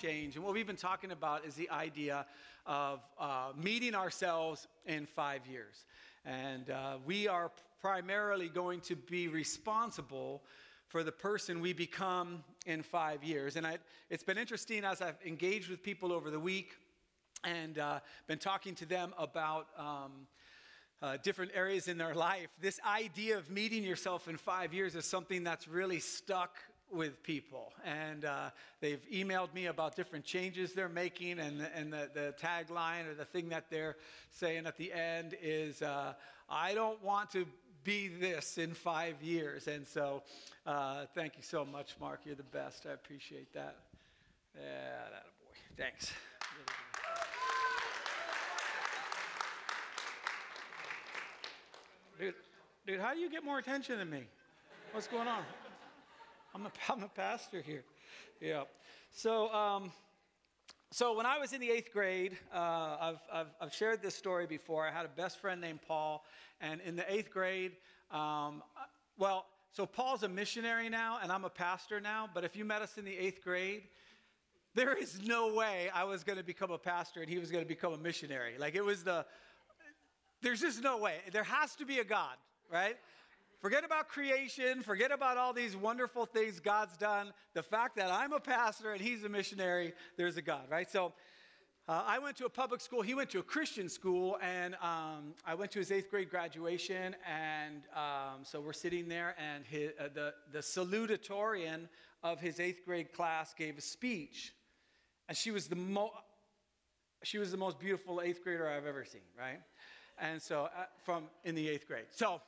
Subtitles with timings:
[0.00, 0.36] change.
[0.36, 2.26] And what we've been talking about is the idea
[2.66, 5.84] of uh, meeting ourselves in five years.
[6.24, 10.42] And uh, we are primarily going to be responsible
[10.88, 13.56] for the person we become in five years.
[13.56, 13.78] And I,
[14.10, 16.76] it's been interesting as I've engaged with people over the week
[17.44, 19.68] and uh, been talking to them about.
[19.78, 20.26] Um,
[21.02, 25.04] uh, different areas in their life, this idea of meeting yourself in five years is
[25.04, 26.56] something that's really stuck
[26.92, 27.72] with people.
[27.84, 28.50] And uh,
[28.80, 33.24] they've emailed me about different changes they're making, and, and the, the tagline or the
[33.24, 33.96] thing that they're
[34.30, 36.14] saying at the end is, uh,
[36.48, 37.46] I don't want to
[37.84, 39.68] be this in five years.
[39.68, 40.22] And so,
[40.66, 42.20] uh, thank you so much, Mark.
[42.24, 42.86] You're the best.
[42.86, 43.76] I appreciate that.
[44.56, 44.62] Yeah,
[45.12, 45.82] that boy.
[45.82, 46.12] Thanks.
[52.18, 52.34] Dude,
[52.86, 54.22] dude, how do you get more attention than me?
[54.92, 55.42] What's going on?
[56.56, 57.84] I'm a, I'm a pastor here.
[58.40, 58.62] Yeah.
[59.10, 59.92] So, um,
[60.90, 64.46] so when I was in the eighth grade, uh, I've, I've, I've, shared this story
[64.46, 64.86] before.
[64.86, 66.24] I had a best friend named Paul,
[66.62, 67.72] and in the eighth grade,
[68.10, 68.62] um,
[69.18, 72.26] well, so Paul's a missionary now, and I'm a pastor now.
[72.32, 73.82] But if you met us in the eighth grade,
[74.74, 77.64] there is no way I was going to become a pastor and he was going
[77.64, 78.54] to become a missionary.
[78.58, 79.26] Like it was the
[80.42, 81.16] there's just no way.
[81.32, 82.36] There has to be a God,
[82.70, 82.96] right?
[83.60, 87.32] Forget about creation, forget about all these wonderful things God's done.
[87.54, 90.90] The fact that I'm a pastor and he's a missionary, there's a God, right?
[90.90, 91.14] So
[91.88, 95.34] uh, I went to a public school, he went to a Christian school, and um,
[95.46, 97.16] I went to his eighth grade graduation.
[97.26, 101.88] And um, so we're sitting there, and his, uh, the, the salutatorian
[102.22, 104.52] of his eighth grade class gave a speech.
[105.28, 106.12] And she was the, mo-
[107.22, 109.60] she was the most beautiful eighth grader I've ever seen, right?
[110.18, 112.06] and so uh, from in the eighth grade.
[112.10, 112.40] So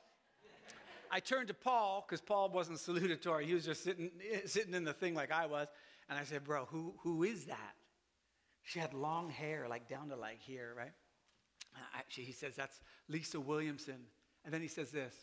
[1.10, 3.44] I turned to Paul because Paul wasn't salutatory.
[3.44, 4.10] He was just sitting,
[4.46, 5.68] sitting in the thing like I was.
[6.08, 7.74] And I said, Bro, who, who is that?
[8.62, 10.92] She had long hair, like down to like here, right?
[11.94, 13.98] Actually, he says, That's Lisa Williamson.
[14.44, 15.14] And then he says this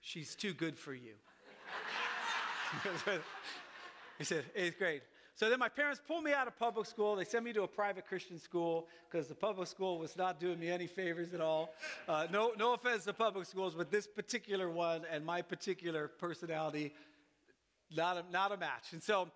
[0.00, 1.14] She's too good for you.
[4.18, 5.02] he said, Eighth grade.
[5.38, 7.14] So then my parents pulled me out of public school.
[7.14, 10.58] They sent me to a private Christian school because the public school was not doing
[10.58, 11.74] me any favors at all.
[12.08, 16.92] Uh, no, no offense to public schools, but this particular one and my particular personality,
[17.94, 18.92] not a, not a match.
[18.92, 19.28] And so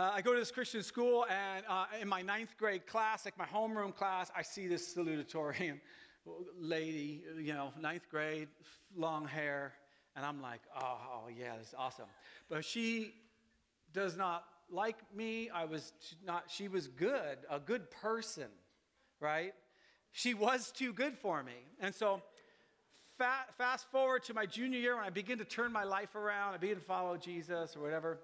[0.00, 3.38] uh, I go to this Christian school, and uh, in my ninth grade class, like
[3.38, 5.78] my homeroom class, I see this salutatorian
[6.58, 8.48] lady, you know, ninth grade,
[8.96, 9.74] long hair,
[10.16, 12.06] and I'm like, oh, oh yeah, this is awesome.
[12.48, 13.14] But she
[13.92, 14.42] does not
[14.72, 15.50] like me.
[15.50, 15.92] I was
[16.26, 18.48] not, she was good, a good person,
[19.20, 19.52] right?
[20.12, 21.66] She was too good for me.
[21.80, 22.22] And so,
[23.58, 26.56] fast forward to my junior year when I begin to turn my life around, I
[26.56, 28.18] begin to follow Jesus or whatever,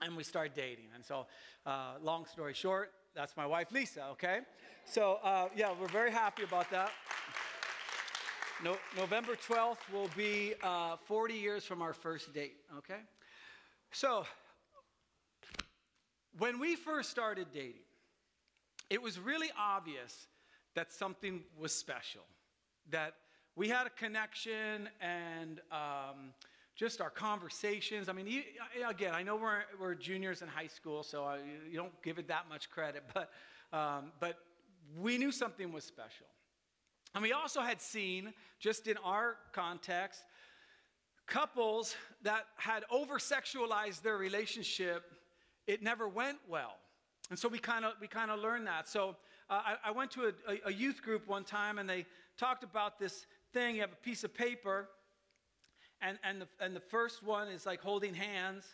[0.00, 0.86] and we start dating.
[0.94, 1.26] And so,
[1.66, 4.40] uh, long story short, that's my wife, Lisa, okay?
[4.84, 6.90] So, uh, yeah, we're very happy about that.
[8.64, 13.00] No, November 12th will be uh, 40 years from our first date, okay?
[13.90, 14.24] So,
[16.38, 17.82] when we first started dating,
[18.90, 20.26] it was really obvious
[20.74, 22.22] that something was special,
[22.90, 23.14] that
[23.56, 26.32] we had a connection and um,
[26.74, 28.08] just our conversations.
[28.08, 28.42] I mean,
[28.88, 31.38] again, I know we're, we're juniors in high school, so I,
[31.70, 33.30] you don't give it that much credit, but,
[33.76, 34.38] um, but
[34.98, 36.26] we knew something was special.
[37.14, 40.22] And we also had seen, just in our context,
[41.26, 45.04] couples that had over sexualized their relationship
[45.66, 46.76] it never went well.
[47.30, 48.88] And so we kind of we kind of learned that.
[48.88, 49.16] So
[49.48, 52.06] uh, I, I, went to a, a, youth group one time, and they
[52.36, 53.76] talked about this thing.
[53.76, 54.88] You have a piece of paper,
[56.00, 58.64] and and the and the first one is like holding hands,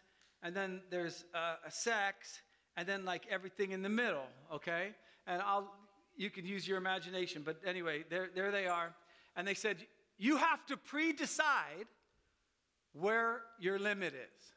[0.43, 2.43] and then there's uh, a sex,
[2.77, 4.27] and then like everything in the middle.
[4.53, 4.89] Okay,
[5.27, 5.73] and I'll
[6.17, 8.93] you can use your imagination, but anyway, there there they are,
[9.37, 9.77] and they said
[10.17, 11.87] you have to pre-decide
[12.93, 14.53] where your limit is.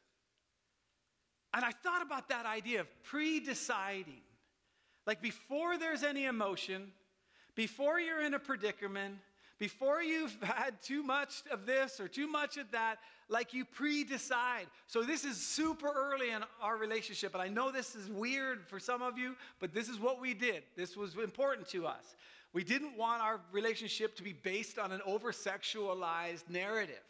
[1.53, 4.21] And I thought about that idea of pre deciding.
[5.05, 6.91] Like before there's any emotion,
[7.55, 9.15] before you're in a predicament,
[9.59, 12.97] before you've had too much of this or too much of that,
[13.29, 14.67] like you pre decide.
[14.87, 17.33] So, this is super early in our relationship.
[17.33, 20.33] And I know this is weird for some of you, but this is what we
[20.33, 20.63] did.
[20.75, 22.15] This was important to us.
[22.53, 27.03] We didn't want our relationship to be based on an over sexualized narrative.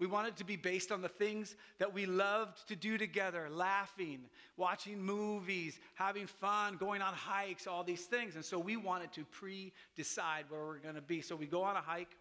[0.00, 3.48] We want it to be based on the things that we loved to do together
[3.50, 4.20] laughing,
[4.56, 8.34] watching movies, having fun, going on hikes, all these things.
[8.34, 11.20] And so we wanted to pre decide where we're going to be.
[11.20, 12.16] So we go on a hike,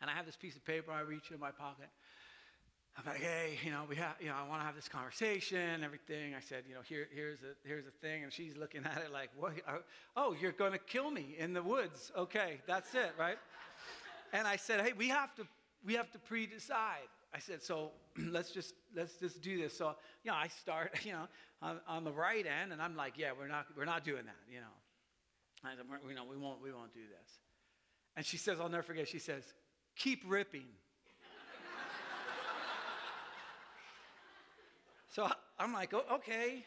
[0.00, 1.88] and I have this piece of paper, I reach in my pocket.
[2.96, 5.82] I'm like, hey, you know, we have, you know, I want to have this conversation,
[5.82, 6.34] everything.
[6.34, 9.12] I said, you know, here, here's a, here's a thing, and she's looking at it
[9.12, 9.52] like, what?
[10.16, 12.12] Oh, you're going to kill me in the woods?
[12.16, 13.38] Okay, that's it, right?
[14.32, 15.46] and I said, hey, we have to,
[15.84, 17.08] we have to pre-decide.
[17.34, 19.76] I said, so let's just let's just do this.
[19.76, 21.26] So, you know, I start, you know,
[21.60, 24.36] on, on the right end, and I'm like, yeah, we're not we're not doing that,
[24.48, 24.66] you know.
[25.64, 27.38] I said, you know, we won't we won't do this.
[28.16, 29.08] And she says, I'll never forget.
[29.08, 29.42] She says,
[29.96, 30.62] keep ripping.
[35.10, 35.28] so
[35.58, 36.64] I'm like, oh, okay.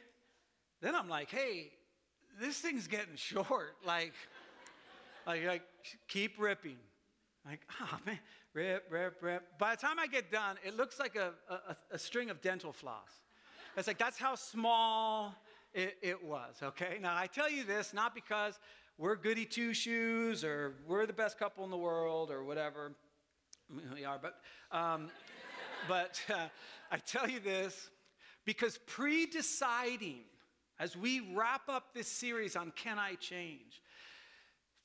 [0.81, 1.71] Then I'm like, hey,
[2.39, 3.75] this thing's getting short.
[3.85, 4.13] Like,
[5.25, 5.63] like, like,
[6.07, 6.77] keep ripping.
[7.45, 8.19] Like, oh man,
[8.57, 9.43] rip, rip, rip.
[9.59, 12.73] By the time I get done, it looks like a, a, a string of dental
[12.73, 13.11] floss.
[13.77, 15.35] It's like, that's how small
[15.75, 16.97] it, it, was, okay?
[16.99, 18.57] Now, I tell you this not because
[18.97, 22.93] we're goody two shoes or we're the best couple in the world or whatever.
[23.93, 24.39] We are, but,
[24.75, 25.09] um,
[25.87, 26.47] but uh,
[26.91, 27.91] I tell you this
[28.43, 30.21] because pre deciding,
[30.79, 33.83] as we wrap up this series on Can I Change,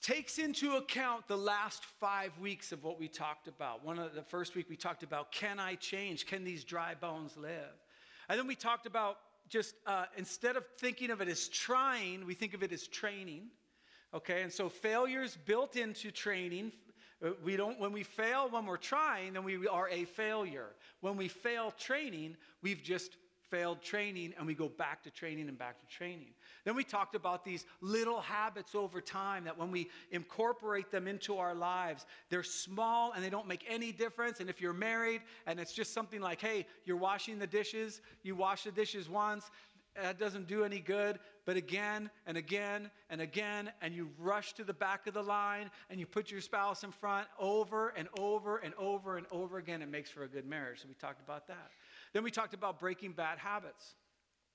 [0.02, 3.84] takes into account the last five weeks of what we talked about.
[3.84, 6.26] One of the first week we talked about can I change?
[6.26, 7.78] Can these dry bones live?
[8.28, 9.19] And then we talked about
[9.49, 13.49] just uh, instead of thinking of it as trying, we think of it as training.
[14.12, 16.72] Okay, and so failure's built into training.
[17.25, 20.70] Uh, we don't, when we fail when we're trying, then we are a failure.
[21.00, 23.16] When we fail training, we've just
[23.52, 26.31] failed training and we go back to training and back to training.
[26.64, 31.37] Then we talked about these little habits over time that when we incorporate them into
[31.37, 34.40] our lives, they're small and they don't make any difference.
[34.40, 38.34] And if you're married and it's just something like, hey, you're washing the dishes, you
[38.34, 39.50] wash the dishes once,
[40.00, 44.64] that doesn't do any good, but again and again and again, and you rush to
[44.64, 48.56] the back of the line and you put your spouse in front over and over
[48.56, 50.81] and over and over again, it makes for a good marriage.
[50.81, 51.70] So we talked about that.
[52.12, 53.94] Then we talked about breaking bad habits.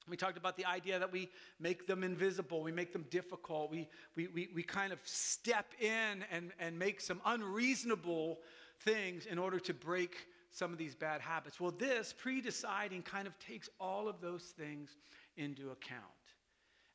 [0.09, 3.89] We talked about the idea that we make them invisible, we make them difficult, we,
[4.15, 8.39] we, we, we kind of step in and, and make some unreasonable
[8.79, 11.59] things in order to break some of these bad habits.
[11.59, 14.95] Well, this pre deciding kind of takes all of those things
[15.35, 16.01] into account.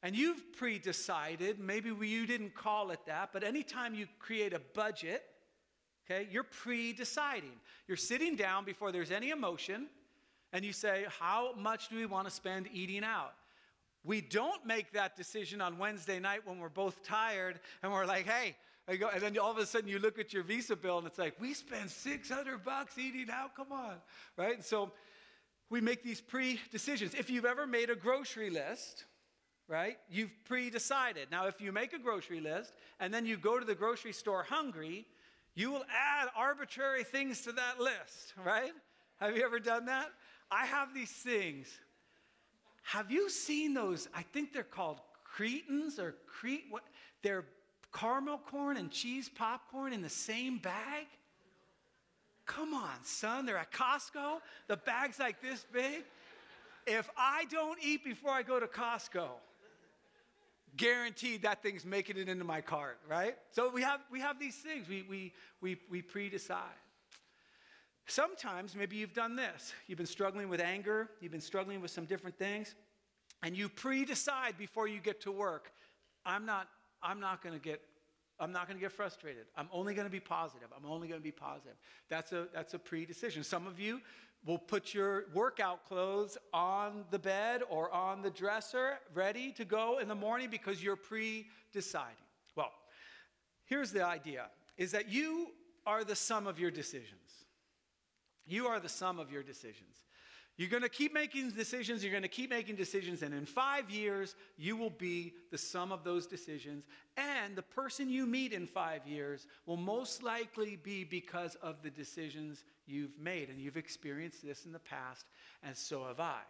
[0.02, 4.60] And you've pre decided, maybe you didn't call it that, but anytime you create a
[4.74, 5.22] budget,
[6.06, 7.60] okay, you're pre deciding.
[7.86, 9.88] You're sitting down before there's any emotion
[10.52, 13.32] and you say, How much do we want to spend eating out?
[14.04, 18.26] We don't make that decision on Wednesday night when we're both tired and we're like,
[18.26, 18.56] hey,
[18.98, 21.18] go, and then all of a sudden you look at your Visa bill and it's
[21.18, 23.94] like, we spent 600 bucks eating out, come on,
[24.36, 24.54] right?
[24.54, 24.90] And so
[25.70, 27.14] we make these pre decisions.
[27.14, 29.04] If you've ever made a grocery list,
[29.68, 31.30] right, you've pre decided.
[31.30, 34.42] Now, if you make a grocery list and then you go to the grocery store
[34.42, 35.06] hungry,
[35.54, 38.72] you will add arbitrary things to that list, right?
[39.20, 40.10] Have you ever done that?
[40.52, 41.66] I have these things.
[42.82, 44.08] Have you seen those?
[44.14, 46.64] I think they're called Cretans or Crete.
[46.68, 46.82] What?
[47.22, 47.44] They're
[47.94, 51.06] caramel corn and cheese popcorn in the same bag.
[52.44, 53.46] Come on, son.
[53.46, 54.40] They're at Costco.
[54.66, 56.04] The bag's like this big.
[56.86, 59.28] If I don't eat before I go to Costco,
[60.76, 63.36] guaranteed that thing's making it into my cart, right?
[63.52, 64.88] So we have we have these things.
[64.88, 66.81] We we we we pre-decide.
[68.12, 69.72] Sometimes maybe you've done this.
[69.86, 72.74] You've been struggling with anger, you've been struggling with some different things,
[73.42, 75.72] and you pre-decide before you get to work,
[76.26, 76.68] I'm not
[77.02, 77.80] I'm not going to get
[78.38, 79.46] I'm not going to get frustrated.
[79.56, 80.68] I'm only going to be positive.
[80.76, 81.72] I'm only going to be positive.
[82.10, 83.44] That's a that's a pre-decision.
[83.44, 84.02] Some of you
[84.44, 90.00] will put your workout clothes on the bed or on the dresser ready to go
[90.00, 92.26] in the morning because you're pre-deciding.
[92.56, 92.72] Well,
[93.64, 95.52] here's the idea is that you
[95.86, 97.41] are the sum of your decisions.
[98.46, 100.04] You are the sum of your decisions.
[100.58, 103.88] You're going to keep making decisions, you're going to keep making decisions, and in five
[103.88, 106.84] years, you will be the sum of those decisions.
[107.16, 111.88] And the person you meet in five years will most likely be because of the
[111.88, 113.48] decisions you've made.
[113.48, 115.24] And you've experienced this in the past,
[115.62, 116.40] and so have I,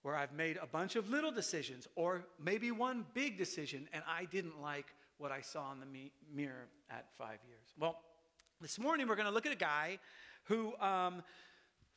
[0.00, 4.24] where I've made a bunch of little decisions, or maybe one big decision, and I
[4.24, 4.86] didn't like
[5.18, 7.74] what I saw in the mirror at five years.
[7.78, 7.98] Well,
[8.62, 9.98] this morning, we're going to look at a guy
[10.46, 11.22] who um,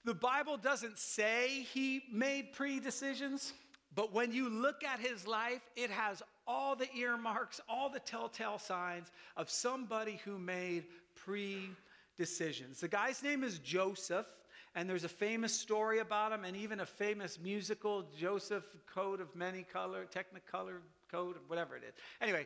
[0.06, 3.54] the Bible doesn't say he made pre decisions,
[3.96, 8.60] but when you look at his life, it has all the earmarks, all the telltale
[8.60, 11.70] signs of somebody who made pre
[12.18, 12.80] decisions.
[12.80, 14.26] The guy's name is Joseph.
[14.76, 19.36] And there's a famous story about him, and even a famous musical, Joseph Coat of
[19.36, 20.78] Many Color, Technicolor
[21.12, 21.94] Coat, whatever it is.
[22.22, 22.46] Anyway,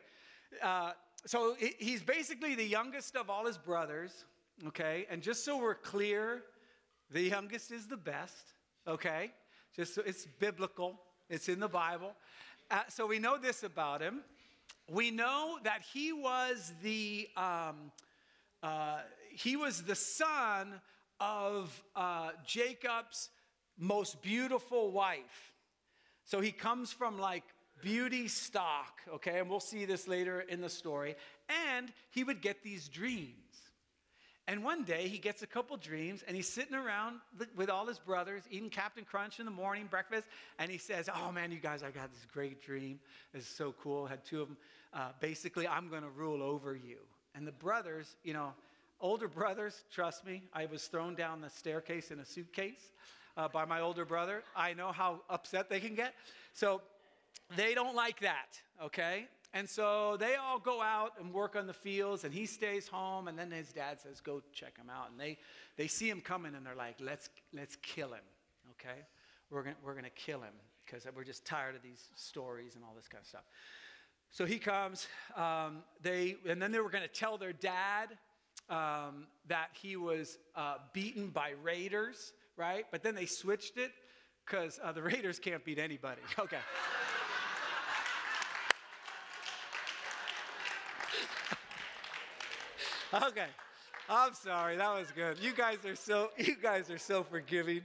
[0.62, 0.93] uh,
[1.25, 4.24] so he's basically the youngest of all his brothers.
[4.67, 6.43] Okay, and just so we're clear,
[7.13, 8.53] The youngest is the best,
[8.88, 9.31] okay?
[9.75, 12.13] Just so it's biblical, it's in the Bible.
[12.72, 14.22] Uh, so we know this about him.
[14.89, 17.91] We know that he was the um,
[18.63, 20.81] uh, he was the son
[21.19, 23.29] of uh, Jacob's
[23.77, 25.53] most beautiful wife.
[26.24, 27.43] So he comes from like
[27.81, 29.39] beauty stock, okay?
[29.39, 31.15] And we'll see this later in the story.
[31.69, 33.42] And he would get these dreams.
[34.47, 37.19] And one day he gets a couple dreams and he's sitting around
[37.55, 40.27] with all his brothers eating Captain Crunch in the morning breakfast.
[40.59, 43.00] And he says, Oh man, you guys, I got this great dream.
[43.33, 44.05] It's so cool.
[44.05, 44.57] I had two of them.
[44.93, 46.97] Uh, basically, I'm going to rule over you.
[47.35, 48.53] And the brothers, you know,
[49.00, 52.91] older brothers, trust me, I was thrown down the staircase in a suitcase
[53.38, 54.43] uh, by my older brother.
[54.55, 56.13] I know how upset they can get.
[56.53, 56.81] So
[57.55, 59.27] they don't like that, okay?
[59.53, 63.27] And so they all go out and work on the fields, and he stays home.
[63.27, 65.38] And then his dad says, "Go check him out." And they
[65.77, 68.24] they see him coming, and they're like, "Let's let's kill him."
[68.72, 69.00] Okay,
[69.51, 70.53] we're gonna we're gonna kill him
[70.86, 73.43] because we're just tired of these stories and all this kind of stuff.
[74.31, 75.07] So he comes.
[75.36, 78.17] Um, they and then they were gonna tell their dad
[78.69, 82.86] um, that he was uh, beaten by raiders, right?
[82.91, 83.91] But then they switched it
[84.45, 86.22] because uh, the raiders can't beat anybody.
[86.39, 86.60] Okay.
[93.27, 93.46] Okay.
[94.10, 94.75] I'm sorry.
[94.75, 95.38] That was good.
[95.39, 97.82] You guys are so you guys are so forgiving.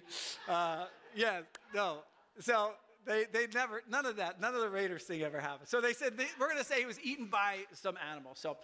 [0.49, 1.42] Uh, yeah,
[1.73, 1.99] no.
[2.40, 2.73] So
[3.04, 5.68] they, they never none of that none of the Raiders thing ever happened.
[5.68, 8.32] So they said they, we're going to say he was eaten by some animal.
[8.35, 8.56] So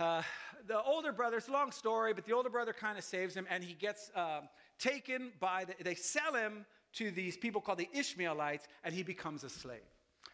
[0.00, 0.22] uh,
[0.66, 1.36] the older brother.
[1.36, 4.10] It's a long story, but the older brother kind of saves him, and he gets
[4.16, 4.40] uh,
[4.78, 5.66] taken by.
[5.66, 6.64] The, they sell him
[6.94, 9.80] to these people called the Ishmaelites, and he becomes a slave.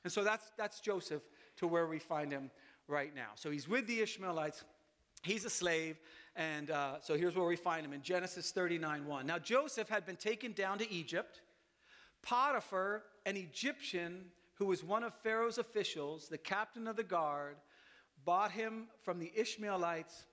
[0.05, 1.23] And so that's that's Joseph
[1.57, 2.51] to where we find him
[2.89, 3.31] right now.
[3.35, 4.65] So he's with the Ishmaelites.
[5.27, 5.99] He's a slave,
[6.37, 9.27] and uh, so here's where we find him in Genesis 39 1.
[9.27, 11.41] Now, Joseph had been taken down to Egypt.
[12.23, 17.57] Potiphar, an Egyptian who was one of Pharaoh's officials, the captain of the guard,
[18.25, 20.25] bought him from the Ishmaelites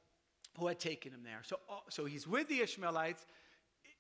[0.60, 1.42] who had taken him there.
[1.42, 3.26] So, uh, so he's with the Ishmaelites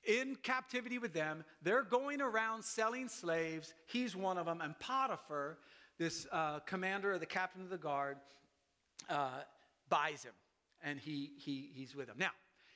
[0.05, 1.43] in captivity with them.
[1.63, 3.73] They're going around selling slaves.
[3.87, 4.61] He's one of them.
[4.61, 5.57] And Potiphar,
[5.97, 8.17] this uh, commander or the captain of the guard,
[9.09, 9.41] uh,
[9.89, 10.33] buys him
[10.83, 12.17] and he, he, he's with them.
[12.19, 12.31] Now,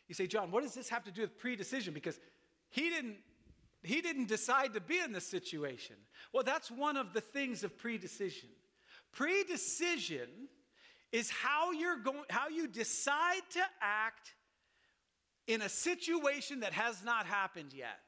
[0.07, 1.93] you say, John, what does this have to do with pre-decision?
[1.93, 2.19] Because
[2.69, 3.17] he didn't,
[3.83, 5.97] he didn't decide to be in this situation.
[6.33, 8.49] Well, that's one of the things of pre-decision.
[9.11, 10.29] Pre-decision
[11.11, 14.33] is how you're going, how you decide to act
[15.47, 17.99] in a situation that has not happened yet.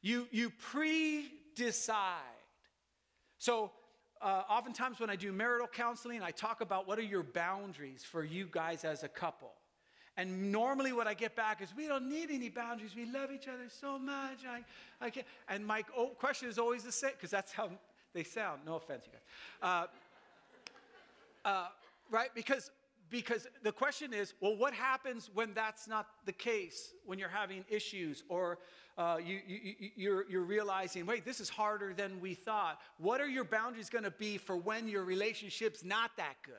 [0.00, 2.20] You, you pre-decide.
[3.38, 3.72] So
[4.24, 8.24] uh, oftentimes when I do marital counseling, I talk about what are your boundaries for
[8.24, 9.52] you guys as a couple.
[10.16, 12.96] And normally, what I get back is, we don't need any boundaries.
[12.96, 14.38] We love each other so much.
[14.48, 14.64] I,
[15.04, 15.26] I can't.
[15.48, 15.82] And my
[16.18, 17.68] question is always the same, because that's how
[18.14, 18.60] they sound.
[18.64, 19.88] No offense, you guys.
[21.44, 21.66] Uh, uh,
[22.10, 22.30] right?
[22.34, 22.70] Because
[23.10, 26.94] because the question is, well, what happens when that's not the case?
[27.04, 28.58] When you're having issues, or
[28.96, 32.78] uh, you, you, you're, you're realizing, wait, this is harder than we thought.
[32.98, 36.54] What are your boundaries going to be for when your relationship's not that good?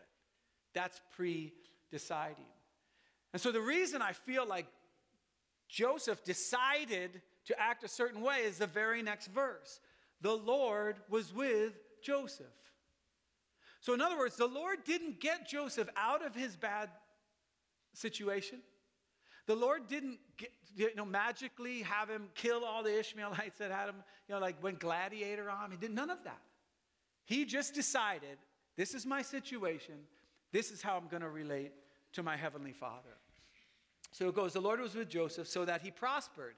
[0.74, 1.54] That's pre
[1.92, 2.46] deciding.
[3.32, 4.66] And so the reason I feel like
[5.70, 9.80] Joseph decided to act a certain way is the very next verse.
[10.22, 12.48] The Lord was with Joseph.
[13.80, 16.90] So, in other words, the Lord didn't get Joseph out of his bad
[17.94, 18.60] situation.
[19.48, 23.90] The Lord didn't get, you know, magically have him kill all the Ishmaelites that had
[23.90, 23.96] him,
[24.28, 25.72] you know, like went gladiator on him.
[25.72, 26.42] He did none of that.
[27.26, 28.38] He just decided,
[28.76, 29.96] this is my situation.
[30.52, 31.72] This is how I'm going to relate
[32.14, 33.18] to my heavenly Father.
[34.12, 36.56] So it goes, the Lord was with Joseph so that he prospered.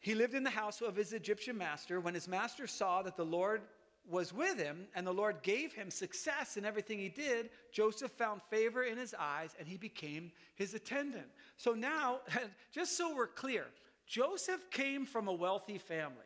[0.00, 2.00] He lived in the house of his Egyptian master.
[2.00, 3.62] When his master saw that the Lord
[4.08, 8.42] was with him, and the Lord gave him success in everything he did, Joseph found
[8.50, 11.26] favor in his eyes and he became his attendant.
[11.56, 12.20] So now,
[12.72, 13.66] just so we're clear,
[14.06, 16.16] Joseph came from a wealthy family.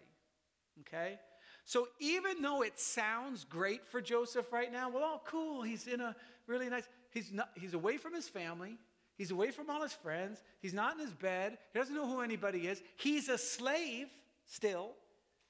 [0.80, 1.18] Okay?
[1.64, 6.00] So even though it sounds great for Joseph right now, well, oh, cool, he's in
[6.00, 6.14] a
[6.46, 8.78] really nice, he's, not, he's away from his family.
[9.16, 10.42] He's away from all his friends.
[10.60, 11.56] He's not in his bed.
[11.72, 12.82] He doesn't know who anybody is.
[12.96, 14.08] He's a slave
[14.44, 14.90] still.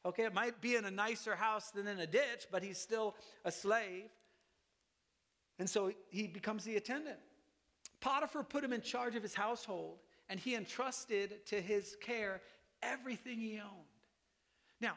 [0.06, 3.16] Okay, it might be in a nicer house than in a ditch, but he's still
[3.44, 4.04] a slave.
[5.58, 7.18] And so he becomes the attendant.
[8.00, 9.98] Potiphar put him in charge of his household,
[10.28, 12.40] and he entrusted to his care
[12.82, 13.90] everything he owned.
[14.80, 14.92] Now,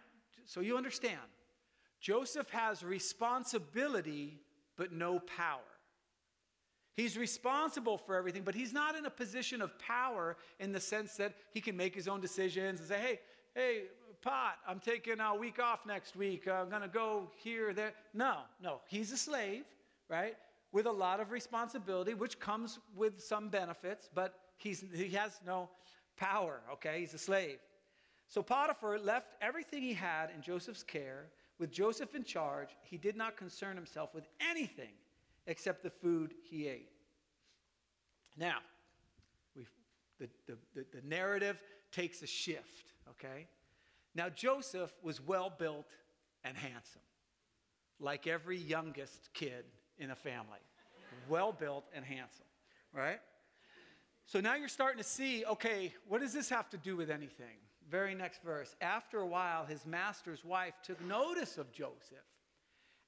[0.45, 1.17] so you understand,
[1.99, 4.41] Joseph has responsibility
[4.75, 5.59] but no power.
[6.93, 11.15] He's responsible for everything, but he's not in a position of power in the sense
[11.15, 13.19] that he can make his own decisions and say, hey,
[13.55, 13.81] hey,
[14.21, 16.47] Pot, I'm taking a week off next week.
[16.47, 17.93] I'm going to go here, there.
[18.13, 18.81] No, no.
[18.87, 19.63] He's a slave,
[20.09, 20.35] right?
[20.73, 25.69] With a lot of responsibility, which comes with some benefits, but he's, he has no
[26.17, 26.99] power, okay?
[26.99, 27.59] He's a slave.
[28.27, 31.27] So Potiphar left everything he had in Joseph's care.
[31.57, 34.93] With Joseph in charge, he did not concern himself with anything
[35.47, 36.89] except the food he ate.
[38.37, 38.59] Now,
[40.19, 41.57] the, the, the, the narrative
[41.91, 43.47] takes a shift, okay?
[44.19, 45.87] Now, Joseph was well built
[46.43, 47.01] and handsome,
[48.01, 49.63] like every youngest kid
[49.97, 50.59] in a family.
[51.29, 52.43] well built and handsome,
[52.93, 53.21] right?
[54.25, 57.55] So now you're starting to see okay, what does this have to do with anything?
[57.89, 58.75] Very next verse.
[58.81, 62.27] After a while, his master's wife took notice of Joseph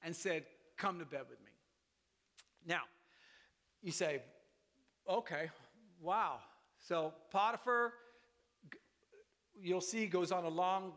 [0.02, 0.44] and said,
[0.78, 1.52] Come to bed with me.
[2.66, 2.84] Now,
[3.82, 4.22] you say,
[5.06, 5.50] Okay,
[6.00, 6.38] wow.
[6.80, 7.92] So Potiphar
[9.62, 10.92] you'll see goes on a long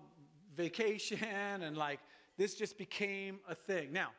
[0.56, 2.00] vacation and like
[2.38, 3.94] this just became a thing.
[3.94, 4.10] Now,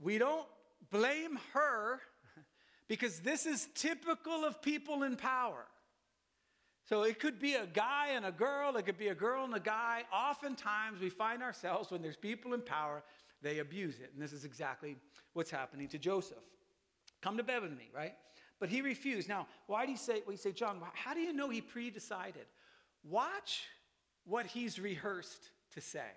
[0.00, 0.46] we don't
[0.90, 2.00] blame her
[2.88, 5.64] because this is typical of people in power.
[6.84, 9.54] So it could be a guy and a girl, it could be a girl and
[9.54, 10.02] a guy.
[10.12, 13.02] Oftentimes we find ourselves when there's people in power,
[13.40, 14.10] they abuse it.
[14.12, 14.96] And this is exactly
[15.32, 16.42] what's happening to Joseph.
[17.22, 18.14] Come to bed with me, right?
[18.58, 19.28] But he refused.
[19.28, 21.90] Now, why do you say, well, you say, John, how do you know he pre
[21.90, 22.46] decided?
[23.04, 23.64] Watch
[24.24, 26.10] what he's rehearsed to say.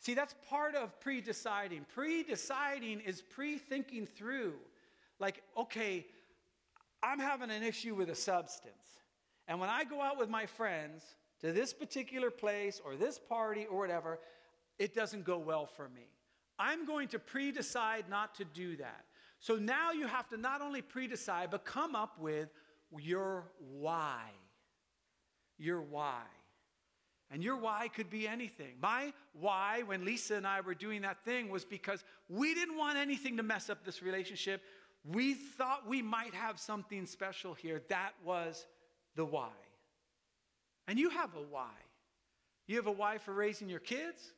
[0.00, 1.86] See, that's part of pre deciding.
[1.94, 4.54] Pre deciding is pre thinking through.
[5.18, 6.06] Like, okay,
[7.02, 8.74] I'm having an issue with a substance.
[9.46, 11.02] And when I go out with my friends
[11.40, 14.18] to this particular place or this party or whatever,
[14.78, 16.08] it doesn't go well for me.
[16.58, 19.04] I'm going to pre decide not to do that.
[19.40, 22.48] So now you have to not only pre decide, but come up with
[22.98, 24.30] your why
[25.58, 26.22] your why.
[27.34, 28.76] And your why could be anything.
[28.80, 32.96] My why, when Lisa and I were doing that thing, was because we didn't want
[32.96, 34.62] anything to mess up this relationship.
[35.04, 37.82] We thought we might have something special here.
[37.88, 38.68] That was
[39.16, 39.50] the why.
[40.86, 41.72] And you have a why.
[42.68, 44.32] You have a why for raising your kids.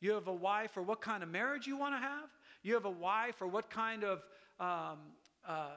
[0.00, 2.30] You have a why for what kind of marriage you want to have.
[2.62, 4.24] You have a why for what kind of
[4.58, 5.00] um,
[5.46, 5.72] uh,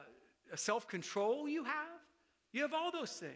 [0.54, 2.00] self control you have.
[2.54, 3.34] You have all those things.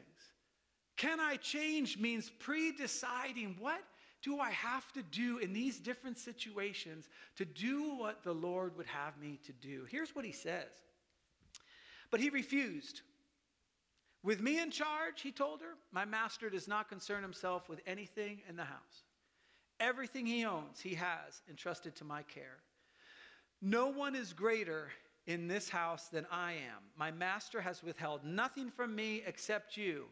[1.00, 3.80] Can I change means pre deciding what
[4.20, 8.84] do I have to do in these different situations to do what the Lord would
[8.84, 9.86] have me to do.
[9.88, 10.68] Here's what he says.
[12.10, 13.00] But he refused.
[14.22, 18.42] With me in charge, he told her, my master does not concern himself with anything
[18.46, 19.04] in the house.
[19.78, 22.58] Everything he owns, he has entrusted to my care.
[23.62, 24.90] No one is greater
[25.26, 26.82] in this house than I am.
[26.98, 30.04] My master has withheld nothing from me except you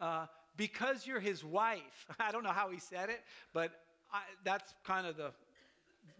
[0.00, 2.06] uh, because you're his wife.
[2.18, 3.72] I don't know how he said it, but
[4.12, 5.32] I, that's kind of the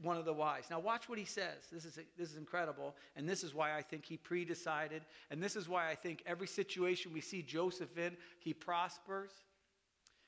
[0.03, 0.65] one of the whys.
[0.71, 1.69] Now watch what he says.
[1.73, 5.57] This is this is incredible, and this is why I think he pre-decided, and this
[5.57, 9.31] is why I think every situation we see Joseph in, he prospers,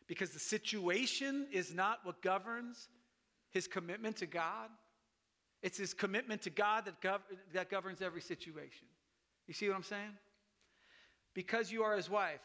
[0.07, 2.89] because the situation is not what governs
[3.51, 4.71] his commitment to God.
[5.63, 8.87] It's his commitment to God that, gov- that governs every situation.
[9.49, 10.13] You see what I'm saying?
[11.35, 12.41] Because you are his wife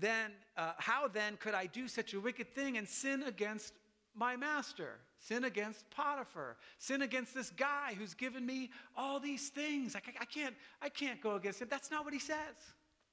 [0.00, 3.74] then uh, how then could I do such a wicked thing and sin against
[4.14, 9.96] my master, sin against Potiphar, sin against this guy who's given me all these things?
[9.96, 11.68] I, I can't, I can't go against him.
[11.70, 12.56] That's not what he says.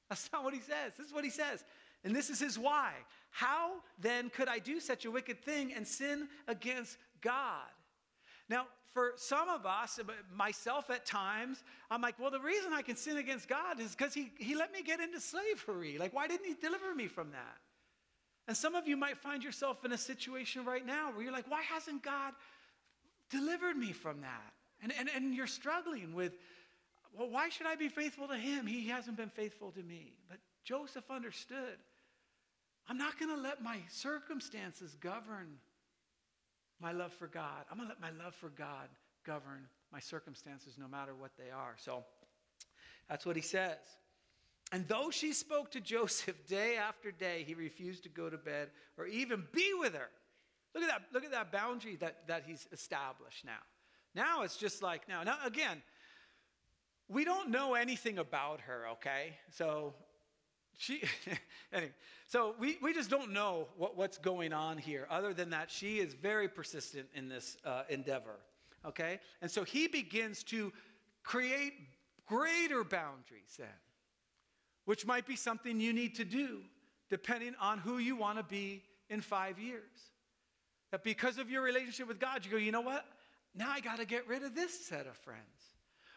[0.10, 0.94] That's not what he says.
[0.98, 1.64] This is what he says.
[2.04, 2.92] And this is his why.
[3.32, 7.68] How then could I do such a wicked thing and sin against God?
[8.50, 10.04] Now, for some of us, uh,
[10.34, 14.14] myself at times, I'm like, well, the reason I can sin against God is because
[14.14, 15.98] he, he let me get into slavery.
[15.98, 17.58] Like, why didn't He deliver me from that?
[18.48, 21.50] And some of you might find yourself in a situation right now where you're like,
[21.50, 22.34] why hasn't God
[23.30, 24.54] delivered me from that?
[24.82, 26.34] And, and, and you're struggling with,
[27.18, 28.66] well, why should I be faithful to Him?
[28.68, 30.14] He hasn't been faithful to me.
[30.30, 31.78] But Joseph understood
[32.88, 35.58] I'm not going to let my circumstances govern
[36.82, 37.66] my love for God.
[37.72, 38.90] I'm going to let my love for God
[39.26, 41.76] govern my circumstances no matter what they are.
[41.78, 42.04] So
[43.10, 43.78] that's what he says.
[44.72, 48.70] And though she spoke to Joseph day after day, he refused to go to bed
[48.98, 50.10] or even be with her.
[50.74, 53.62] Look at that, look at that boundary that, that he's established now.
[54.14, 55.24] Now it's just like now.
[55.24, 55.82] Now again,
[57.08, 59.38] we don't know anything about her, okay?
[59.52, 59.94] So
[60.78, 61.02] she
[61.74, 61.92] anyway
[62.28, 66.00] so we, we just don't know what, what's going on here other than that she
[66.00, 68.40] is very persistent in this uh, endeavor
[68.86, 70.72] okay and so he begins to
[71.24, 71.74] create
[72.26, 73.68] greater boundaries then,
[74.86, 76.62] which might be something you need to do
[77.10, 80.12] depending on who you want to be in five years.
[80.92, 83.06] That because of your relationship with God, you go, you know what?
[83.54, 85.42] Now I got to get rid of this set of friends.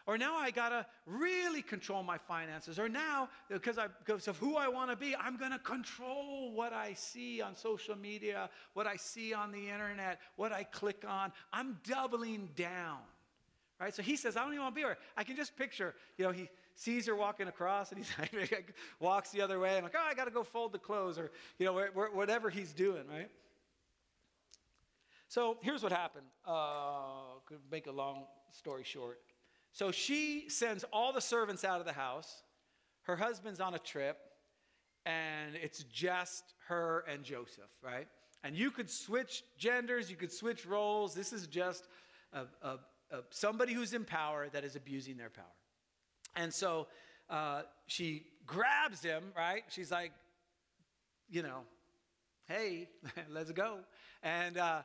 [0.09, 2.79] Or now I got to really control my finances.
[2.79, 6.73] Or now, because, I, because of who I want to be, I'm to control what
[6.73, 11.31] I see on social media, what I see on the internet, what I click on.
[11.53, 12.97] I'm doubling down.
[13.79, 13.93] Right?
[13.93, 14.97] So he says, I don't even want to be here.
[15.15, 18.55] I can just picture, you know, he sees her walking across and he
[18.99, 21.29] walks the other way and like, oh, I got to go fold the clothes or,
[21.59, 21.73] you know,
[22.15, 23.29] whatever he's doing, right?
[25.27, 26.25] So here's what happened.
[26.47, 29.19] Uh, could make a long story short.
[29.71, 32.43] So she sends all the servants out of the house.
[33.03, 34.17] Her husband's on a trip,
[35.05, 38.07] and it's just her and Joseph, right?
[38.43, 41.13] And you could switch genders, you could switch roles.
[41.13, 41.87] This is just
[42.33, 42.77] a, a,
[43.11, 45.45] a, somebody who's in power that is abusing their power.
[46.35, 46.87] And so
[47.29, 49.63] uh, she grabs him, right?
[49.69, 50.11] She's like,
[51.29, 51.61] you know,
[52.47, 52.89] hey,
[53.29, 53.79] let's go.
[54.23, 54.81] And uh,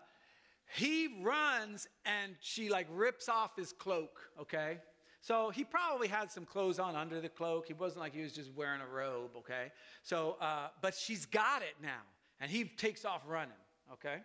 [0.67, 4.79] he runs and she like rips off his cloak, okay?
[5.21, 7.67] So he probably had some clothes on under the cloak.
[7.67, 9.73] He wasn't like he was just wearing a robe, okay?
[10.03, 12.03] So, uh, but she's got it now.
[12.41, 13.53] And he takes off running,
[13.93, 14.17] okay?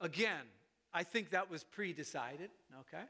[0.00, 0.42] Again,
[0.92, 2.50] I think that was pre decided,
[2.80, 3.04] okay?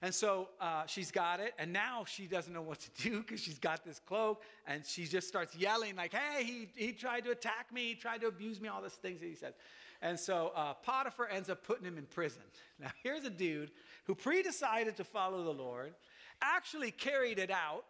[0.00, 3.40] And so uh, she's got it, and now she doesn't know what to do because
[3.40, 7.30] she's got this cloak, and she just starts yelling, like, hey, he, he tried to
[7.30, 9.54] attack me, he tried to abuse me, all these things that he said.
[10.04, 12.42] And so uh, Potiphar ends up putting him in prison.
[12.80, 13.70] Now, here's a dude
[14.04, 15.94] who pre decided to follow the Lord,
[16.42, 17.84] actually carried it out,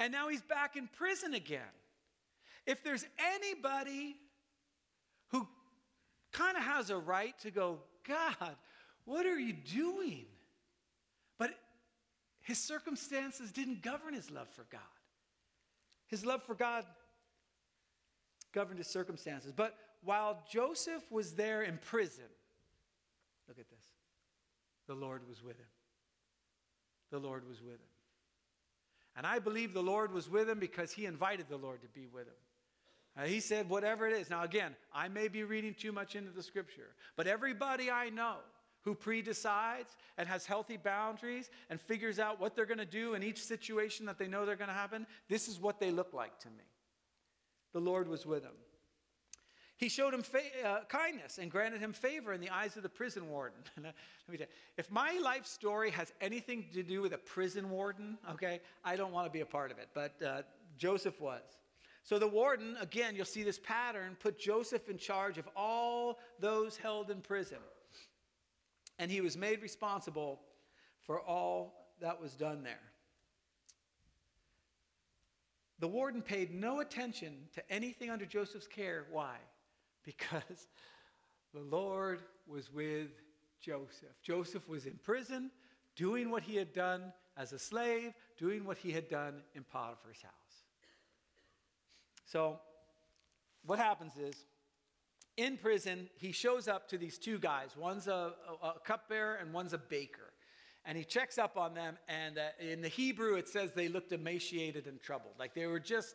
[0.00, 1.60] and now he's back in prison again.
[2.66, 3.06] If there's
[3.36, 4.16] anybody
[5.28, 5.46] who
[6.32, 8.56] kind of has a right to go, God,
[9.04, 10.26] what are you doing?
[11.38, 11.54] But
[12.40, 14.80] his circumstances didn't govern his love for God.
[16.08, 16.84] His love for God
[18.52, 19.52] governed his circumstances.
[19.54, 22.24] But while Joseph was there in prison,
[23.48, 23.84] look at this,
[24.86, 25.66] the Lord was with him.
[27.10, 27.94] The Lord was with him.
[29.16, 32.06] And I believe the Lord was with him because he invited the Lord to be
[32.06, 32.34] with him.
[33.16, 34.28] Uh, he said, whatever it is.
[34.28, 38.38] Now, again, I may be reading too much into the scripture, but everybody I know
[38.82, 43.14] who pre decides and has healthy boundaries and figures out what they're going to do
[43.14, 46.12] in each situation that they know they're going to happen, this is what they look
[46.12, 46.64] like to me.
[47.72, 48.52] The Lord was with him.
[49.76, 52.88] He showed him fa- uh, kindness and granted him favor in the eyes of the
[52.88, 53.58] prison warden.
[54.32, 54.38] You,
[54.78, 59.12] if my life story has anything to do with a prison warden, okay, I don't
[59.12, 59.88] want to be a part of it.
[59.92, 60.42] But uh,
[60.78, 61.42] Joseph was.
[62.04, 66.78] So the warden, again, you'll see this pattern, put Joseph in charge of all those
[66.78, 67.58] held in prison.
[68.98, 70.40] And he was made responsible
[71.00, 72.80] for all that was done there.
[75.80, 79.04] The warden paid no attention to anything under Joseph's care.
[79.10, 79.36] Why?
[80.04, 80.68] Because
[81.52, 83.08] the Lord was with
[83.60, 84.20] Joseph.
[84.22, 85.50] Joseph was in prison,
[85.96, 90.22] doing what he had done as a slave, doing what he had done in Potiphar's
[90.22, 90.32] house.
[92.26, 92.58] So,
[93.64, 94.44] what happens is,
[95.36, 97.76] in prison, he shows up to these two guys.
[97.76, 100.32] One's a, a, a cupbearer and one's a baker.
[100.84, 104.12] And he checks up on them, and uh, in the Hebrew, it says they looked
[104.12, 105.32] emaciated and troubled.
[105.38, 106.14] Like they were just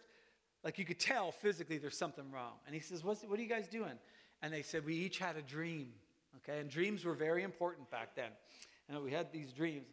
[0.64, 2.54] like you could tell physically there's something wrong.
[2.66, 3.98] And he says, What are you guys doing?
[4.42, 5.94] And they said, We each had a dream.
[6.38, 8.32] Okay, and dreams were very important back then.
[8.88, 9.88] And we had these dreams.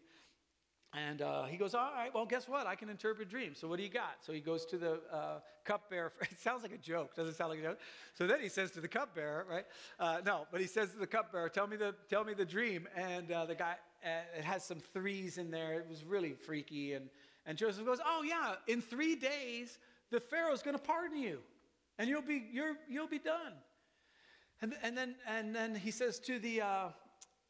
[0.92, 2.66] And uh, he goes, All right, well, guess what?
[2.66, 3.59] I can interpret dreams.
[3.59, 4.16] So what do you got?
[4.22, 6.12] So he goes to the uh, cupbearer.
[6.22, 7.14] It sounds like a joke.
[7.14, 7.79] Doesn't sound like a joke?
[8.14, 9.64] So then he says to the cupbearer, right?
[10.00, 12.88] Uh, no, but he says to the cupbearer, Tell me the, tell me the dream.
[12.96, 13.74] And uh, the guy,
[14.05, 15.74] uh, it has some threes in there.
[15.74, 16.94] It was really freaky.
[16.94, 17.09] And,
[17.44, 19.79] and Joseph goes, Oh, yeah, in three days,
[20.11, 21.38] the Pharaoh's going to pardon you
[21.99, 23.53] and you'll be, you're, you'll be done.
[24.62, 26.88] And, and, then, and then he says to the uh,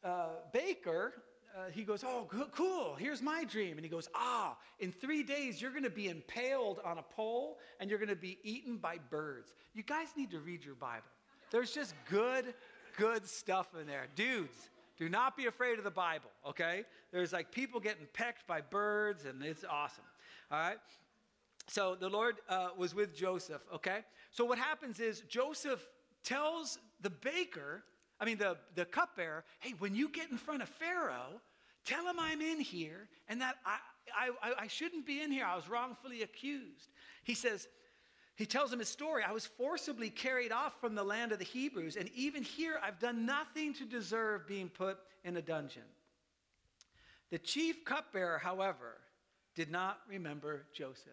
[0.03, 1.13] uh, baker,
[1.57, 3.77] uh, he goes, Oh, cool, here's my dream.
[3.77, 7.59] And he goes, Ah, in three days, you're going to be impaled on a pole
[7.79, 9.53] and you're going to be eaten by birds.
[9.73, 11.07] You guys need to read your Bible.
[11.49, 12.53] There's just good,
[12.97, 14.07] good stuff in there.
[14.15, 16.83] Dudes, do not be afraid of the Bible, okay?
[17.11, 20.03] There's like people getting pecked by birds and it's awesome,
[20.51, 20.77] all right?
[21.67, 23.99] So the Lord uh, was with Joseph, okay?
[24.31, 25.85] So what happens is Joseph
[26.23, 27.83] tells the baker,
[28.19, 31.41] I mean, the, the cupbearer, hey, when you get in front of Pharaoh,
[31.85, 33.77] tell him I'm in here and that I,
[34.41, 35.45] I, I shouldn't be in here.
[35.45, 36.89] I was wrongfully accused.
[37.23, 37.67] He says,
[38.35, 39.23] he tells him his story.
[39.27, 42.99] I was forcibly carried off from the land of the Hebrews, and even here I've
[42.99, 45.81] done nothing to deserve being put in a dungeon.
[47.31, 48.99] The chief cupbearer, however,
[49.55, 51.11] did not remember Joseph.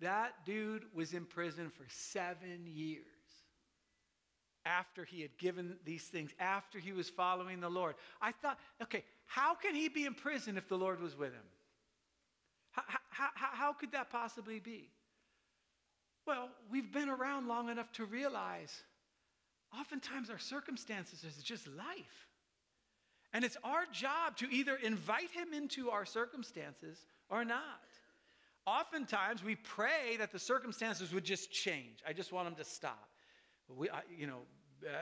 [0.00, 3.04] That dude was in prison for seven years
[4.66, 7.94] after he had given these things, after he was following the Lord.
[8.20, 11.44] I thought, okay, how can he be in prison if the Lord was with him?
[12.72, 14.90] How, how, how, could that possibly be?
[16.26, 18.82] Well, we've been around long enough to realize
[19.78, 22.28] oftentimes our circumstances is just life.
[23.32, 26.98] And it's our job to either invite him into our circumstances
[27.30, 27.82] or not.
[28.66, 32.02] Oftentimes we pray that the circumstances would just change.
[32.06, 33.08] I just want them to stop.
[33.68, 34.40] We, I, you know,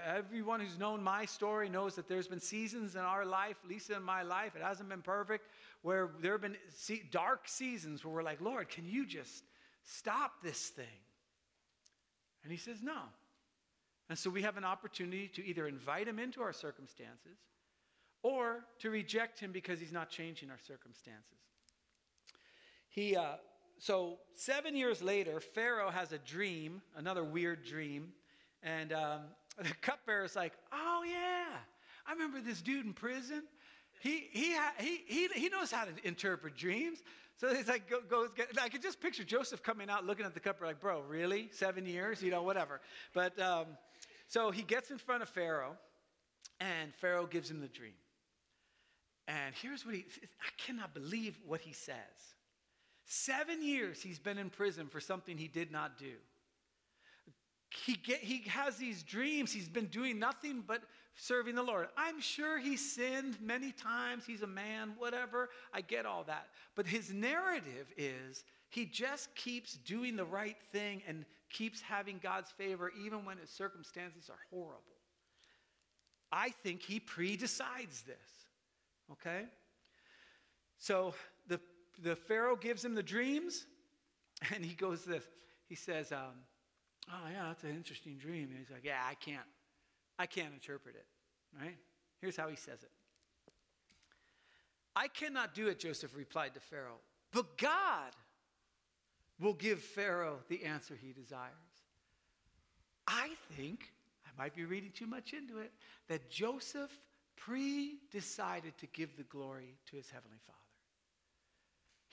[0.06, 4.02] everyone who's known my story knows that there's been seasons in our life, Lisa in
[4.02, 5.48] my life, it hasn't been perfect,
[5.82, 6.56] where there have been
[7.10, 9.44] dark seasons where we're like, Lord, can you just
[9.82, 10.84] stop this thing?
[12.42, 12.98] And he says, no.
[14.10, 17.38] And so we have an opportunity to either invite him into our circumstances
[18.22, 21.38] or to reject him because he's not changing our circumstances.
[22.88, 23.36] He, uh,
[23.78, 28.12] so seven years later, Pharaoh has a dream, another weird dream,
[28.62, 29.20] and um,
[29.58, 31.56] the cupbearer's like, oh, yeah,
[32.06, 33.42] I remember this dude in prison.
[34.00, 36.98] He, he, he, he, he knows how to interpret dreams.
[37.36, 40.40] So he's like, go, get, I could just picture Joseph coming out looking at the
[40.40, 41.48] cupbearer like, bro, really?
[41.52, 42.22] Seven years?
[42.22, 42.80] You know, whatever.
[43.12, 43.66] But um,
[44.28, 45.76] so he gets in front of Pharaoh,
[46.60, 47.94] and Pharaoh gives him the dream.
[49.26, 52.33] And here's what he, I cannot believe what he says.
[53.16, 56.14] Seven years he's been in prison for something he did not do
[57.84, 59.52] he, get, he has these dreams.
[59.52, 60.82] He's been doing nothing but
[61.16, 61.88] serving the Lord.
[61.96, 64.24] I'm sure he sinned many times.
[64.26, 65.50] He's a man, whatever.
[65.72, 66.48] I get all that.
[66.74, 72.50] But his narrative is he just keeps doing the right thing and keeps having God's
[72.52, 74.82] favor even when his circumstances are horrible.
[76.32, 78.16] I think he pre-decides this.
[79.12, 79.44] Okay?
[80.78, 81.14] So
[81.48, 81.60] the,
[82.02, 83.66] the Pharaoh gives him the dreams,
[84.54, 85.24] and he goes this.
[85.66, 86.34] He says, um,
[87.10, 88.48] Oh, yeah, that's an interesting dream.
[88.50, 89.46] And he's like, Yeah, I can't.
[90.18, 91.06] I can't interpret it.
[91.60, 91.76] Right?
[92.20, 92.90] Here's how he says it.
[94.96, 97.00] I cannot do it, Joseph replied to Pharaoh,
[97.32, 98.12] but God
[99.40, 101.52] will give Pharaoh the answer he desires.
[103.06, 103.92] I think,
[104.24, 105.72] I might be reading too much into it,
[106.08, 106.92] that Joseph
[107.36, 110.58] pre decided to give the glory to his heavenly father.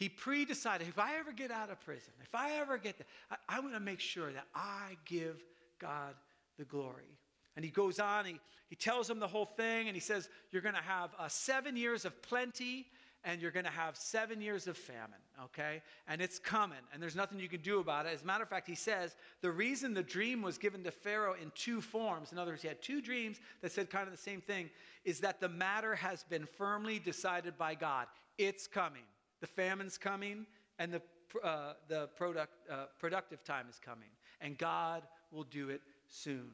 [0.01, 3.05] He pre decided if I ever get out of prison, if I ever get there,
[3.47, 5.43] I, am going to make sure that I give
[5.77, 6.15] God
[6.57, 7.19] the glory.
[7.55, 10.63] And he goes on, he, he tells them the whole thing, and he says, You're
[10.63, 12.87] going to have uh, seven years of plenty,
[13.23, 15.83] and you're going to have seven years of famine, okay?
[16.07, 18.13] And it's coming, and there's nothing you can do about it.
[18.15, 21.35] As a matter of fact, he says the reason the dream was given to Pharaoh
[21.39, 24.17] in two forms, in other words, he had two dreams that said kind of the
[24.17, 24.71] same thing,
[25.05, 28.07] is that the matter has been firmly decided by God.
[28.39, 29.03] It's coming.
[29.41, 30.45] The famine's coming,
[30.79, 31.01] and the,
[31.43, 34.09] uh, the product, uh, productive time is coming.
[34.39, 36.51] And God will do it soon.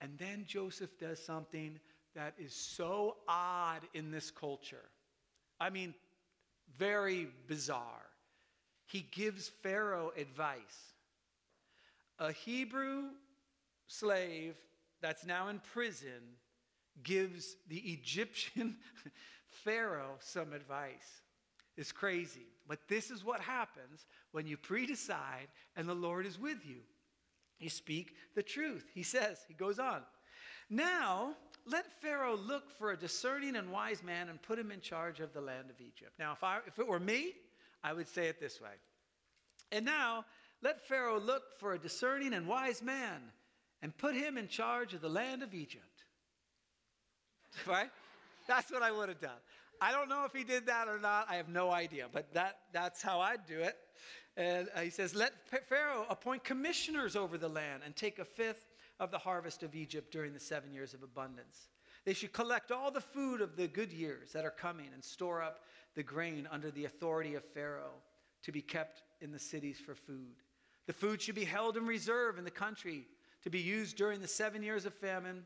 [0.00, 1.78] And then Joseph does something
[2.14, 4.88] that is so odd in this culture.
[5.60, 5.94] I mean,
[6.78, 8.06] very bizarre.
[8.86, 10.94] He gives Pharaoh advice.
[12.18, 13.04] A Hebrew
[13.86, 14.56] slave
[15.00, 16.36] that's now in prison
[17.02, 18.76] gives the Egyptian
[19.48, 21.22] Pharaoh some advice
[21.80, 22.46] is crazy.
[22.68, 26.76] But this is what happens when you pre-decide and the Lord is with you.
[27.58, 28.86] You speak the truth.
[28.94, 30.02] He says, he goes on.
[30.68, 31.34] Now,
[31.66, 35.32] let Pharaoh look for a discerning and wise man and put him in charge of
[35.32, 36.12] the land of Egypt.
[36.18, 37.32] Now, if, I, if it were me,
[37.82, 38.70] I would say it this way.
[39.72, 40.24] And now,
[40.62, 43.20] let Pharaoh look for a discerning and wise man
[43.82, 45.84] and put him in charge of the land of Egypt.
[47.66, 47.90] Right?
[48.46, 49.40] That's what I would have done.
[49.80, 51.26] I don't know if he did that or not.
[51.30, 53.76] I have no idea, but that, that's how I'd do it.
[54.36, 55.32] And uh, he says, Let
[55.68, 58.66] Pharaoh appoint commissioners over the land and take a fifth
[58.98, 61.68] of the harvest of Egypt during the seven years of abundance.
[62.04, 65.42] They should collect all the food of the good years that are coming and store
[65.42, 65.64] up
[65.94, 67.94] the grain under the authority of Pharaoh
[68.42, 70.36] to be kept in the cities for food.
[70.86, 73.06] The food should be held in reserve in the country
[73.42, 75.44] to be used during the seven years of famine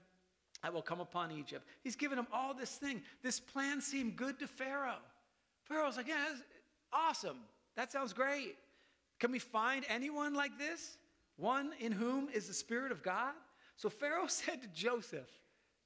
[0.64, 1.68] that will come upon Egypt.
[1.82, 3.02] He's given him all this thing.
[3.22, 4.96] This plan seemed good to Pharaoh.
[5.64, 6.24] Pharaoh's like, yeah,
[6.90, 7.36] awesome.
[7.76, 8.56] That sounds great.
[9.20, 10.96] Can we find anyone like this?
[11.36, 13.34] One in whom is the Spirit of God?
[13.76, 15.28] So Pharaoh said to Joseph,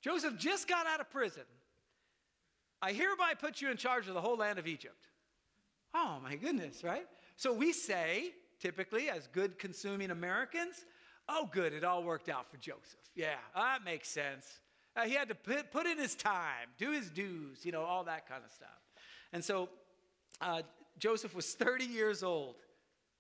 [0.01, 1.43] Joseph just got out of prison.
[2.81, 5.09] I hereby put you in charge of the whole land of Egypt.
[5.93, 7.07] Oh my goodness, right?
[7.35, 10.85] So we say, typically, as good consuming Americans,
[11.29, 13.01] oh, good, it all worked out for Joseph.
[13.17, 14.61] Yeah, that makes sense.
[14.99, 18.03] Uh, he had to put, put in his time, do his dues, you know, all
[18.03, 18.69] that kind of stuff.
[19.33, 19.69] And so
[20.41, 20.63] uh,
[20.99, 22.57] Joseph was 30 years old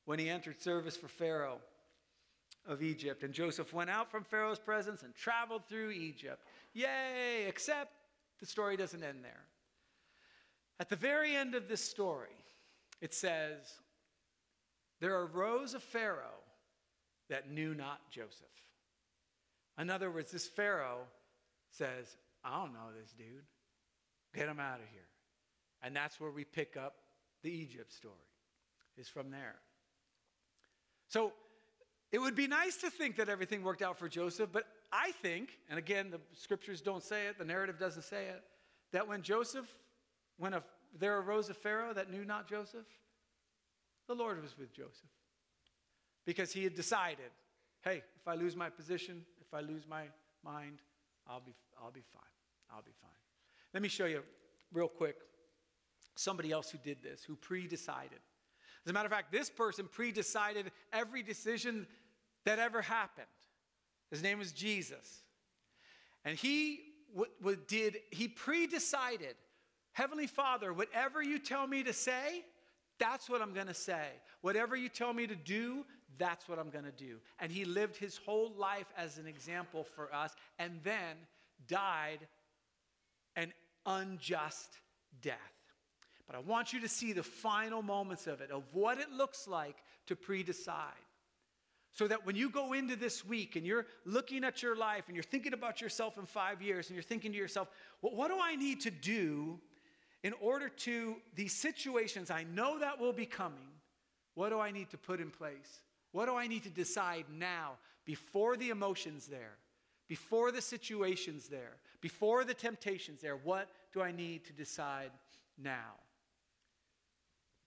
[0.05, 1.61] when he entered service for Pharaoh
[2.67, 3.23] of Egypt.
[3.23, 6.43] And Joseph went out from Pharaoh's presence and traveled through Egypt.
[6.75, 7.47] Yay!
[7.47, 7.93] Except
[8.41, 9.45] the story doesn't end there.
[10.81, 12.45] At the very end of this story,
[13.01, 13.75] it says,
[15.01, 16.43] There arose a Pharaoh
[17.31, 18.47] that knew not Joseph.
[19.79, 21.03] In other words, this Pharaoh
[21.79, 23.45] says, I don't know this dude.
[24.35, 25.09] Get him out of here.
[25.83, 26.97] And that's where we pick up
[27.43, 28.14] the Egypt story,
[28.97, 29.55] is from there.
[31.09, 31.33] So
[32.11, 35.51] it would be nice to think that everything worked out for Joseph, but I think,
[35.71, 38.43] and again, the scriptures don't say it, the narrative doesn't say it,
[38.93, 39.67] that when Joseph,
[40.37, 40.62] when a,
[40.99, 42.87] there arose a Pharaoh that knew not Joseph,
[44.09, 45.11] the Lord was with Joseph.
[46.27, 47.31] Because he had decided,
[47.83, 50.05] hey, if I lose my position, if I lose my
[50.45, 50.79] mind,
[51.29, 52.23] I'll be, I'll be fine.
[52.71, 53.11] I'll be fine.
[53.75, 54.23] Let me show you
[54.73, 55.17] real quick
[56.17, 58.19] somebody else who did this, who pre decided.
[58.85, 61.87] As a matter of fact, this person pre decided every decision
[62.45, 63.27] that ever happened.
[64.11, 65.23] His name was Jesus.
[66.25, 66.81] And he
[67.14, 69.35] w- w- did, he pre decided,
[69.93, 72.45] Heavenly Father, whatever you tell me to say,
[72.99, 74.07] that's what I'm going to say.
[74.41, 75.85] Whatever you tell me to do,
[76.19, 77.19] that's what I'm going to do.
[77.39, 81.17] And he lived his whole life as an example for us and then
[81.67, 82.21] died
[83.37, 83.53] an
[83.87, 84.79] unjust
[85.23, 85.37] death.
[86.27, 89.49] But I want you to see the final moments of it, of what it looks
[89.49, 90.93] like to pre decide.
[91.93, 95.17] So that when you go into this week and you're looking at your life and
[95.17, 97.69] you're thinking about yourself in five years and you're thinking to yourself,
[98.03, 99.59] well, what do I need to do
[100.23, 103.69] in order to these situations I know that will be coming?
[104.35, 105.81] What do I need to put in place?
[106.13, 107.73] What do I need to decide now
[108.05, 109.57] before the emotions there,
[110.09, 113.37] before the situations there, before the temptations there?
[113.37, 115.11] What do I need to decide
[115.63, 115.95] now?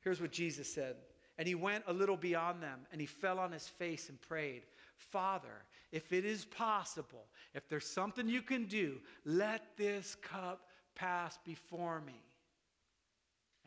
[0.02, 0.96] Here's what Jesus said.
[1.38, 4.64] And he went a little beyond them and he fell on his face and prayed,
[4.96, 11.38] Father, if it is possible, if there's something you can do, let this cup pass
[11.46, 12.22] before me.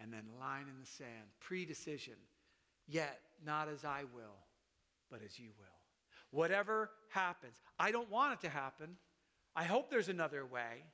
[0.04, 1.08] And then line in the sand,
[1.40, 2.12] pre decision,
[2.86, 4.36] yet not as I will,
[5.10, 5.64] but as you will.
[6.30, 8.96] Whatever happens, I don't want it to happen.
[9.56, 10.84] I hope there's another way,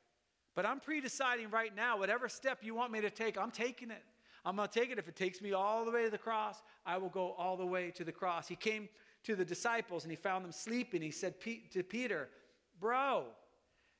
[0.55, 3.91] but I'm pre deciding right now, whatever step you want me to take, I'm taking
[3.91, 4.05] it.
[4.45, 4.99] I'm going to take it.
[4.99, 7.67] If it takes me all the way to the cross, I will go all the
[7.67, 8.47] way to the cross.
[8.47, 8.89] He came
[9.25, 11.03] to the disciples and he found them sleeping.
[11.03, 11.35] He said
[11.73, 12.29] to Peter,
[12.81, 13.25] Bro,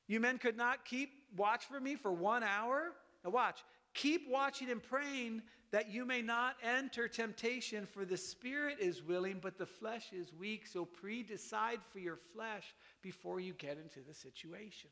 [0.07, 2.93] you men could not keep watch for me for one hour?
[3.23, 3.59] Now, watch.
[3.93, 9.39] Keep watching and praying that you may not enter temptation, for the spirit is willing,
[9.41, 10.67] but the flesh is weak.
[10.67, 14.89] So pre decide for your flesh before you get into the situation.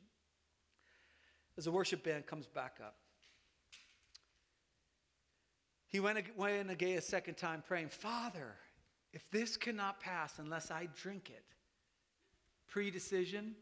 [1.58, 2.96] As the worship band comes back up,
[5.88, 8.56] he went away again a second time praying, Father,
[9.12, 11.44] if this cannot pass unless I drink it,
[12.68, 13.56] pre decision,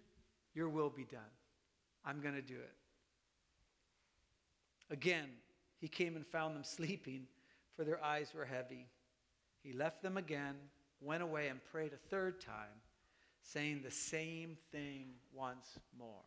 [0.54, 1.22] your will be done.
[2.06, 2.77] I'm going to do it.
[4.90, 5.30] Again,
[5.80, 7.28] he came and found them sleeping,
[7.76, 8.88] for their eyes were heavy.
[9.62, 10.56] He left them again,
[11.02, 12.82] went away, and prayed a third time,
[13.42, 16.24] saying the same thing once more.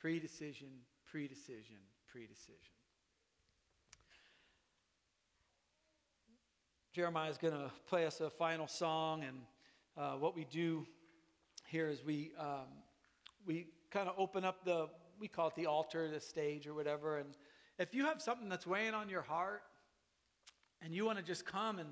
[0.00, 0.68] Pre decision,
[1.04, 1.76] pre decision,
[2.10, 2.56] pre decision.
[6.92, 9.36] Jeremiah is going to play us a final song, and
[9.96, 10.86] uh, what we do
[11.68, 12.66] here is we um,
[13.46, 14.88] we kind of open up the
[15.20, 17.18] we call it the altar, the stage, or whatever.
[17.18, 17.28] And
[17.80, 19.62] if you have something that's weighing on your heart,
[20.82, 21.88] and you want to just come and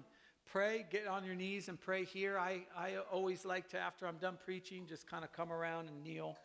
[0.53, 2.38] pray, get on your knees and pray here.
[2.38, 6.05] I I always like to after I'm done preaching, just kind of come around and
[6.05, 6.37] kneel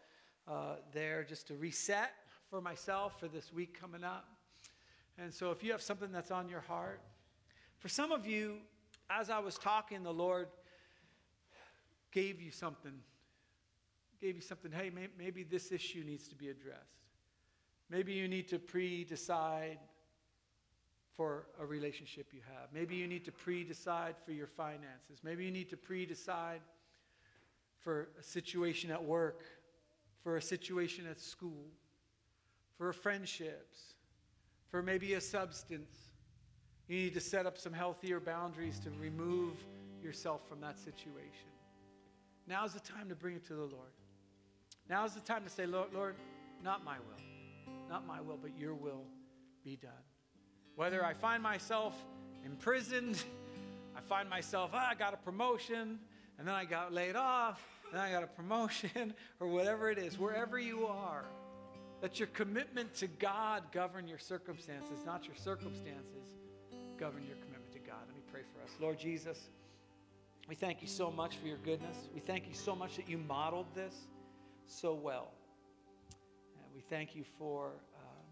[0.48, 2.12] uh, there, just to reset
[2.50, 4.26] for myself for this week coming up.
[5.18, 7.02] And so, if you have something that's on your heart
[7.80, 8.60] for some of you,
[9.10, 10.48] as I was talking, the Lord
[12.14, 12.94] gave you something.
[14.22, 17.03] Gave you something, hey, may, maybe this issue needs to be addressed.
[17.90, 19.80] Maybe you need to pre decide
[21.16, 22.70] for a relationship you have.
[22.74, 25.20] Maybe you need to pre decide for your finances.
[25.24, 26.62] Maybe you need to pre decide
[27.80, 29.42] for a situation at work,
[30.24, 31.68] for a situation at school,
[32.78, 33.96] for friendships,
[34.72, 36.10] for maybe a substance
[36.88, 39.54] you need to set up some healthier boundaries to remove
[40.04, 41.50] yourself from that situation.
[42.48, 43.94] Now's the time to bring it to the Lord.
[44.90, 46.16] Now's the time to say, Lord, Lord,
[46.62, 47.24] not my will,
[47.94, 49.04] not my will, but your will
[49.64, 49.92] be done.
[50.76, 51.94] Whether I find myself
[52.44, 53.24] imprisoned,
[53.96, 56.00] I find myself, ah, I got a promotion,
[56.40, 60.18] and then I got laid off, then I got a promotion, or whatever it is,
[60.18, 61.26] wherever you are,
[62.02, 66.34] let your commitment to God govern your circumstances, not your circumstances
[66.98, 68.00] govern your commitment to God.
[68.08, 68.72] Let me pray for us.
[68.82, 69.50] Lord Jesus,
[70.50, 72.10] we thank you so much for your goodness.
[72.12, 73.94] We thank you so much that you modeled this
[74.66, 75.30] so well.
[76.74, 78.26] We thank you for um,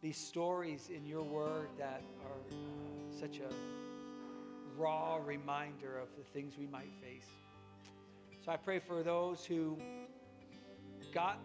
[0.00, 3.52] these stories in your word that are uh, such a
[4.76, 7.26] raw reminder of the things we might face.
[8.44, 9.76] So I pray for those who
[11.12, 11.40] got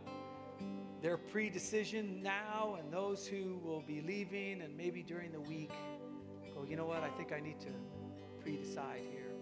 [1.02, 5.72] their pre-decision now and those who will be leaving and maybe during the week
[6.54, 7.72] go, you know what, I think I need to
[8.42, 9.34] pre-decide here.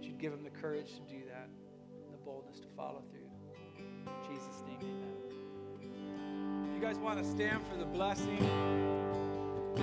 [0.00, 1.48] You'd give them the courage to do that
[2.04, 3.20] and the boldness to follow through.
[3.76, 5.29] In Jesus' name, amen.
[6.80, 8.38] You guys want to stand for the blessing?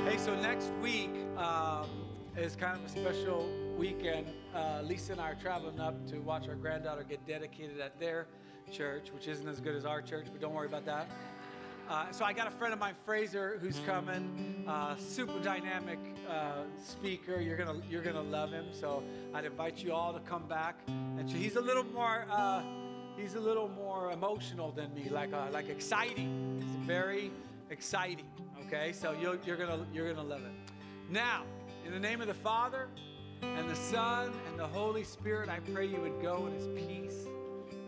[0.06, 1.88] Hey, so next week um,
[2.36, 4.26] is kind of a special weekend.
[4.56, 8.26] Uh, Lisa and I are traveling up to watch our granddaughter get dedicated at their
[8.72, 11.08] church, which isn't as good as our church, but don't worry about that.
[11.88, 14.66] Uh, so I got a friend of mine, Fraser, who's coming.
[14.68, 17.40] Uh, super dynamic uh, speaker.
[17.40, 18.66] You're gonna you're gonna love him.
[18.72, 19.04] So
[19.36, 20.80] I'd invite you all to come back.
[20.88, 22.64] And he's a little more uh,
[23.16, 26.77] he's a little more emotional than me, like uh, like exciting.
[26.88, 27.32] Very
[27.70, 28.26] exciting.
[28.66, 30.72] Okay, so you're, you're gonna you're gonna love it.
[31.12, 31.44] Now,
[31.86, 32.88] in the name of the Father
[33.42, 37.28] and the Son and the Holy Spirit, I pray you would go in His peace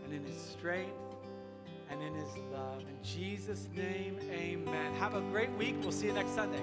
[0.03, 0.91] and in His strength
[1.89, 2.81] and in His love.
[2.81, 4.93] In Jesus' name, amen.
[4.95, 5.75] Have a great week.
[5.81, 6.61] We'll see you next Sunday.